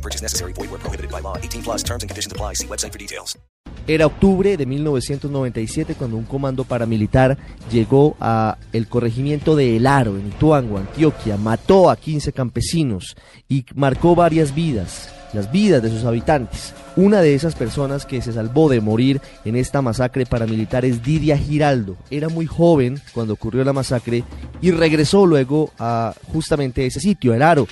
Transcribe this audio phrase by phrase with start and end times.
[0.00, 0.54] No purchase necessary.
[0.54, 1.36] Void where prohibited by law.
[1.36, 2.54] 18 plus terms and conditions apply.
[2.54, 3.36] See website for details.
[3.86, 7.36] Era octubre de 1997 cuando un comando paramilitar
[7.70, 13.16] llegó a el corregimiento de El Aro, en Ituango, Antioquia, mató a 15 campesinos
[13.48, 16.72] y marcó varias vidas, las vidas de sus habitantes.
[16.96, 21.36] Una de esas personas que se salvó de morir en esta masacre paramilitar es Didia
[21.36, 21.96] Giraldo.
[22.10, 24.24] Era muy joven cuando ocurrió la masacre
[24.60, 27.66] y regresó luego a justamente ese sitio, El Aro.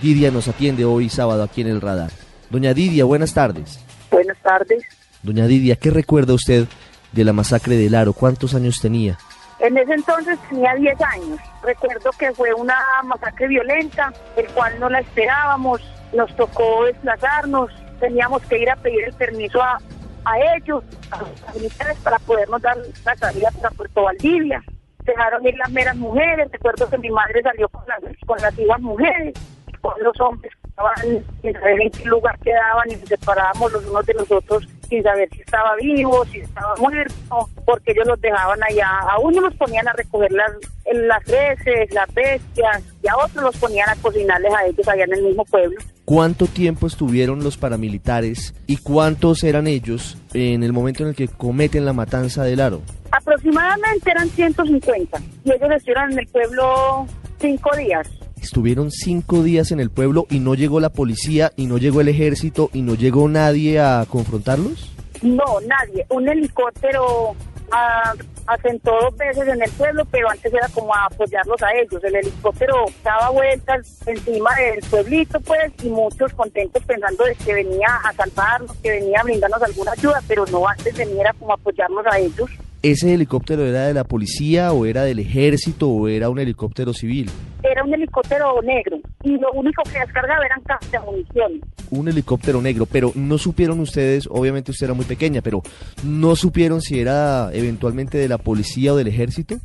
[0.00, 2.10] Didia nos atiende hoy sábado aquí en el radar.
[2.48, 3.84] Doña Didia, buenas tardes.
[4.10, 4.82] Buenas tardes.
[5.22, 6.66] Doña Didia, ¿qué recuerda usted
[7.12, 8.14] de la masacre del Aro?
[8.14, 9.18] ¿Cuántos años tenía?
[9.58, 11.38] En ese entonces tenía 10 años.
[11.62, 15.82] Recuerdo que fue una masacre violenta, el cual no la esperábamos.
[16.14, 19.78] Nos tocó desplazarnos, teníamos que ir a pedir el permiso a,
[20.24, 24.62] a ellos, a los militares, para podernos dar la salida para Puerto Valdivia.
[25.04, 26.50] Dejaron ir las meras mujeres.
[26.50, 29.34] Recuerdo que mi madre salió con las, con las iguas mujeres,
[29.80, 33.86] con los hombres que estaban sin saber en qué lugar quedaban y nos separábamos los
[33.86, 38.20] unos de los otros sin saber si estaba vivo, si estaba muerto, porque ellos los
[38.20, 38.88] dejaban allá.
[39.08, 40.50] A uno los ponían a recoger las,
[40.92, 45.14] las reses, las bestias, y a otros los ponían a cocinarles a ellos allá en
[45.14, 45.78] el mismo pueblo.
[46.04, 51.28] ¿Cuánto tiempo estuvieron los paramilitares y cuántos eran ellos en el momento en el que
[51.28, 52.82] cometen la matanza del Aro?
[53.12, 57.06] Aproximadamente eran 150 y ellos estuvieron en el pueblo
[57.38, 58.08] cinco días.
[58.42, 62.08] Estuvieron cinco días en el pueblo y no llegó la policía y no llegó el
[62.08, 64.90] ejército y no llegó nadie a confrontarlos?
[65.22, 66.06] No, nadie.
[66.08, 67.34] Un helicóptero
[67.70, 68.14] ah,
[68.46, 72.02] asentó dos veces en el pueblo, pero antes era como a apoyarlos a ellos.
[72.02, 77.88] El helicóptero daba vueltas encima del pueblito, pues, y muchos contentos pensando de que venía
[78.04, 81.56] a salvarnos, que venía a brindarnos alguna ayuda, pero no antes venía era como a
[81.56, 82.50] apoyarnos a ellos.
[82.82, 87.30] ¿Ese helicóptero era de la policía o era del ejército o era un helicóptero civil?
[87.70, 91.60] Era un helicóptero negro y lo único que descargaba eran cajas de munición.
[91.90, 95.62] Un helicóptero negro, pero no supieron ustedes, obviamente usted era muy pequeña, pero
[96.02, 99.56] no supieron si era eventualmente de la policía o del ejército?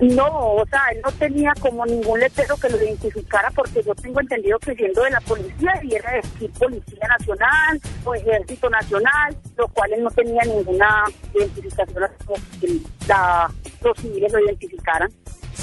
[0.00, 4.20] No, o sea, él no tenía como ningún letrero que lo identificara porque yo tengo
[4.20, 9.36] entendido que siendo de la policía y era de decir Policía Nacional o Ejército Nacional,
[9.56, 13.48] lo cual él no tenía ninguna identificación como que la,
[13.82, 15.08] los civiles lo identificaran.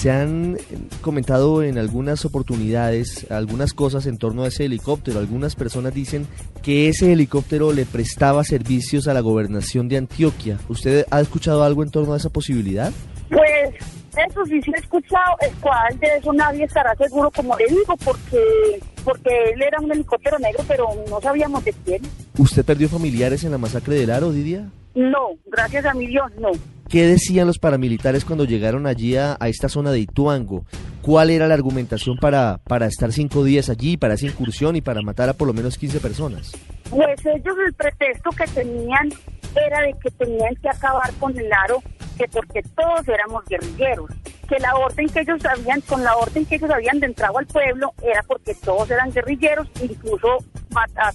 [0.00, 0.56] Se han
[1.02, 5.18] comentado en algunas oportunidades algunas cosas en torno a ese helicóptero.
[5.18, 6.26] Algunas personas dicen
[6.62, 10.56] que ese helicóptero le prestaba servicios a la gobernación de Antioquia.
[10.70, 12.90] ¿Usted ha escuchado algo en torno a esa posibilidad?
[13.28, 13.74] Pues
[14.16, 17.94] eso sí se ha escuchado, el cual de eso nadie estará seguro, como le digo,
[18.02, 22.00] porque porque él era un helicóptero negro, pero no sabíamos de quién.
[22.38, 24.70] ¿Usted perdió familiares en la masacre del Aro, Didia?
[24.94, 26.52] No, gracias a mi Dios, no.
[26.90, 30.64] ¿Qué decían los paramilitares cuando llegaron allí a, esta zona de Ituango?
[31.02, 35.00] ¿Cuál era la argumentación para, para estar cinco días allí, para esa incursión y para
[35.00, 36.50] matar a por lo menos 15 personas?
[36.90, 39.08] Pues ellos el pretexto que tenían
[39.54, 41.80] era de que tenían que acabar con el aro,
[42.18, 44.10] que porque todos éramos guerrilleros,
[44.48, 47.46] que la orden que ellos habían, con la orden que ellos habían de entrado al
[47.46, 50.38] pueblo era porque todos eran guerrilleros, incluso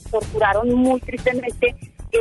[0.10, 1.76] torturaron muy tristemente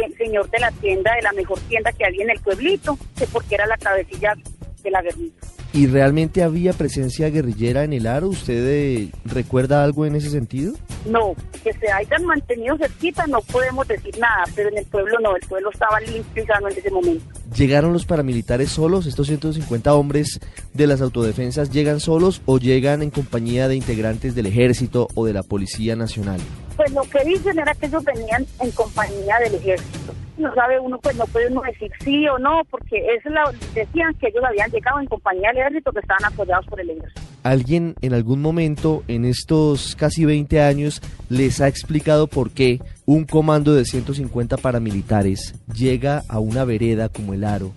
[0.04, 3.26] el señor de la tienda, de la mejor tienda que había en el pueblito, que
[3.26, 4.34] porque era la cabecilla
[4.82, 5.34] de la guerrilla.
[5.74, 8.28] ¿Y realmente había presencia guerrillera en el Aro?
[8.28, 10.74] ¿Usted eh, recuerda algo en ese sentido?
[11.04, 11.34] No,
[11.64, 15.42] que se hayan mantenido cerquita no podemos decir nada, pero en el pueblo no, el
[15.48, 17.24] pueblo estaba limpio y sano en ese momento.
[17.56, 19.06] ¿Llegaron los paramilitares solos?
[19.06, 20.38] ¿Estos 150 hombres
[20.72, 25.32] de las autodefensas llegan solos o llegan en compañía de integrantes del ejército o de
[25.32, 26.38] la Policía Nacional?
[26.76, 30.14] Pues lo que dicen era que ellos venían en compañía del ejército.
[30.36, 34.12] No sabe uno, pues no puede uno decir sí o no, porque eso la, decían
[34.14, 37.20] que ellos habían llegado en compañía del ejército, que estaban apoyados por el ejército.
[37.44, 43.26] ¿Alguien en algún momento en estos casi 20 años les ha explicado por qué un
[43.26, 47.72] comando de 150 paramilitares llega a una vereda como el Aro,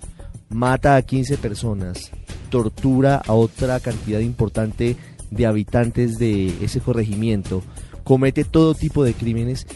[0.49, 2.11] mata a 15 personas,
[2.49, 4.95] tortura a otra cantidad importante
[5.31, 7.61] de habitantes de ese corregimiento,
[8.07, 9.67] comete todo tipo de crímenes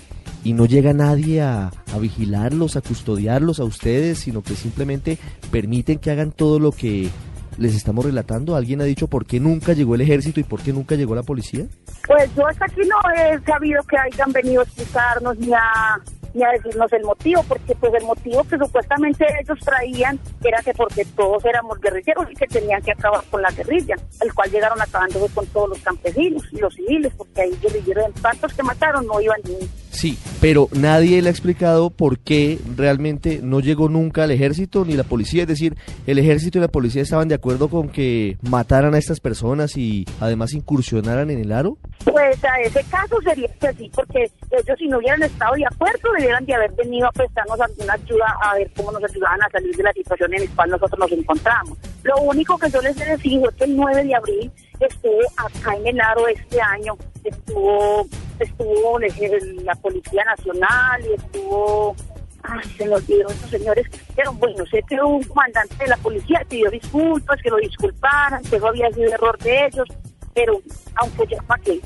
[0.45, 5.17] y no llega nadie a, a vigilarlos, a custodiarlos a ustedes, sino que simplemente
[5.51, 7.09] permiten que hagan todo lo que
[7.57, 8.55] les estamos relatando?
[8.55, 11.23] ¿Alguien ha dicho por qué nunca llegó el ejército y por qué nunca llegó la
[11.23, 11.65] policía?
[12.07, 15.99] Pues yo hasta aquí no he sabido que hayan venido a explicarnos ni a,
[16.33, 20.73] ni a decirnos el motivo, porque pues el motivo que supuestamente ellos traían era que
[20.73, 24.81] porque todos éramos guerrilleros y que tenían que acabar con la guerrilla, el cual llegaron
[24.81, 29.05] acabando con todos los campesinos y los civiles, porque ahí guerrilleros, en tantos que mataron
[29.05, 34.23] no iban ni Sí, pero nadie le ha explicado por qué realmente no llegó nunca
[34.23, 35.43] el ejército ni la policía.
[35.43, 35.75] Es decir,
[36.07, 40.05] el ejército y la policía estaban de acuerdo con que mataran a estas personas y
[40.21, 41.77] además incursionaran en el aro.
[42.05, 46.11] Pues a ese caso sería que sí, porque ellos si no hubieran estado de acuerdo
[46.17, 49.75] debieran de haber venido a prestarnos alguna ayuda a ver cómo nos ayudaban a salir
[49.75, 51.77] de la situación en la cual nosotros nos encontramos.
[52.03, 55.75] Lo único que yo les he decidido es que el 9 de abril estuvo acá
[55.75, 58.07] en el aro este año, estuvo
[58.43, 61.95] estuvo la Policía Nacional y estuvo
[62.43, 63.85] Ay, se me olvidó esos señores.
[64.15, 68.59] Pero bueno, sé que un comandante de la policía pidió disculpas, que lo disculparan, que
[68.59, 69.87] no había sido error de ellos,
[70.33, 70.59] pero
[70.95, 71.79] aunque ya para qué.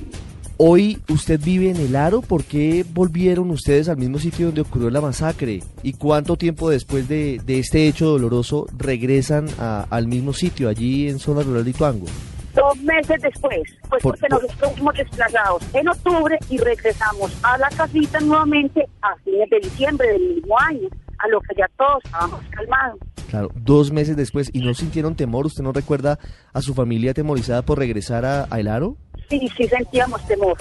[0.57, 4.89] Hoy usted vive en el Aro, ¿por qué volvieron ustedes al mismo sitio donde ocurrió
[4.89, 5.61] la masacre?
[5.83, 11.09] ¿Y cuánto tiempo después de, de este hecho doloroso regresan a, al mismo sitio, allí
[11.09, 12.05] en zona rural de Ituango?
[12.55, 17.69] Dos meses después, pues Por- porque nosotros fuimos desplazados en octubre y regresamos a la
[17.69, 20.87] casita nuevamente a fines de diciembre del mismo año,
[21.19, 22.99] a lo que ya todos estábamos calmados.
[23.29, 25.45] Claro, dos meses después, ¿y no sintieron temor?
[25.47, 26.17] ¿Usted no recuerda
[26.53, 28.95] a su familia atemorizada por regresar a, a El Aro?
[29.29, 30.55] Sí, sí sentíamos temor,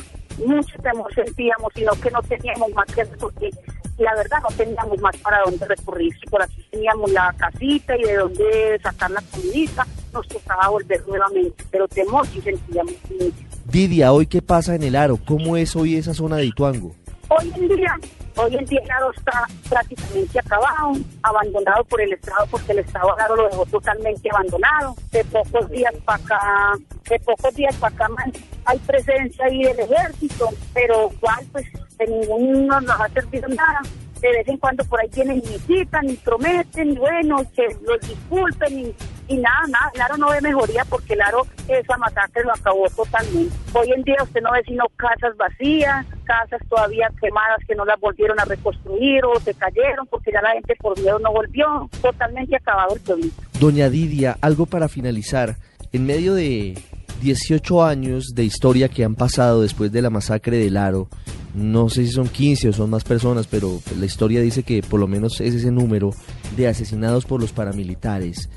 [0.45, 3.51] mucho temor sentíamos, sino que no teníamos más que porque
[3.99, 6.13] la verdad no teníamos más para dónde recurrir.
[6.19, 11.07] Si por aquí teníamos la casita y de dónde sacar la comidita, nos tocaba volver
[11.07, 13.55] nuevamente, pero temor sí sentíamos mucho.
[13.67, 15.19] Didia, ¿hoy qué pasa en El Aro?
[15.25, 16.95] ¿Cómo es hoy esa zona de Ituango?
[17.29, 17.95] Hoy en día,
[18.37, 20.93] hoy en día el Aro está prácticamente acabado,
[21.23, 24.95] abandonado por el Estado, porque el Estado Aro lo dejó totalmente abandonado.
[25.11, 26.73] De pocos días para acá,
[27.09, 28.33] de pocos días para acá man,
[28.67, 31.67] hay presencia ahí del ejército, pero igual pues
[31.99, 33.81] de ninguno nos ha servido nada.
[34.21, 38.01] De vez en cuando por ahí vienen y visitan y prometen y bueno, que los
[38.01, 38.95] disculpen
[39.29, 42.89] y, nada, nada, el Aro no ve mejoría porque el Aro esa masacre lo acabó
[42.89, 43.55] totalmente.
[43.75, 48.01] Hoy en día usted no ve sino casas vacías, casas todavía quemadas que no las
[48.01, 52.57] volvieron a reconstruir o se cayeron porque ya la gente por miedo no volvió, totalmente
[52.57, 53.43] acabado el pueblito.
[53.61, 55.57] Doña Didia, algo para finalizar.
[55.93, 56.79] En medio de
[57.21, 61.09] 18 años de historia que han pasado después de la masacre del Aro,
[61.55, 65.01] no sé si son 15 o son más personas, pero la historia dice que por
[65.01, 66.11] lo menos es ese número
[66.57, 68.49] de asesinados por los paramilitares.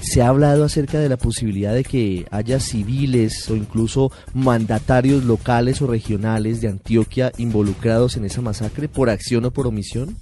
[0.00, 5.80] Se ha hablado acerca de la posibilidad de que haya civiles o incluso mandatarios locales
[5.80, 10.16] o regionales de Antioquia involucrados en esa masacre por acción o por omisión.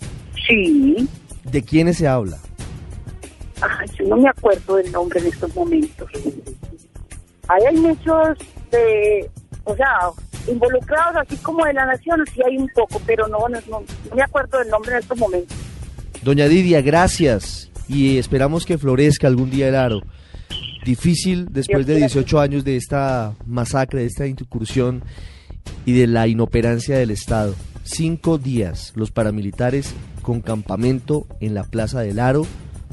[0.46, 1.08] Sí,
[1.44, 2.38] ¿De quiénes se habla?
[3.98, 6.08] Yo no me acuerdo del nombre en estos momentos.
[7.48, 8.38] Ahí hay muchos,
[8.70, 9.28] de,
[9.64, 10.10] o sea,
[10.48, 13.82] involucrados así como de la nación, sí hay un poco, pero no, no,
[14.14, 15.56] me acuerdo del nombre en estos momentos.
[16.22, 20.02] Doña Didia, gracias y esperamos que florezca algún día el aro.
[20.84, 25.02] Difícil después de 18 años de esta masacre, de esta incursión
[25.84, 27.54] y de la inoperancia del Estado.
[27.84, 32.46] Cinco días los paramilitares con campamento en la Plaza del Aro,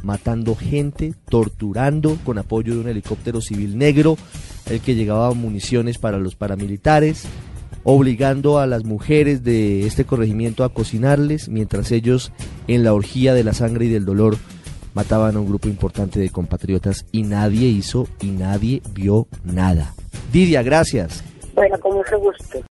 [0.03, 4.17] matando gente, torturando con apoyo de un helicóptero civil negro,
[4.69, 7.25] el que llegaba municiones para los paramilitares,
[7.83, 12.31] obligando a las mujeres de este corregimiento a cocinarles, mientras ellos,
[12.67, 14.37] en la orgía de la sangre y del dolor,
[14.93, 19.93] mataban a un grupo importante de compatriotas y nadie hizo y nadie vio nada.
[20.31, 21.23] Didia, gracias.
[21.55, 22.59] Bueno, con mucho gusto.